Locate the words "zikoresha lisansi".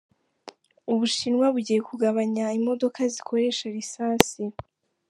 3.13-4.43